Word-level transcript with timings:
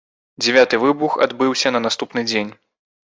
Дзявяты 0.43 0.79
выбух 0.85 1.19
адбыўся 1.25 1.73
на 1.77 1.85
наступны 1.87 2.29
дзень. 2.31 2.51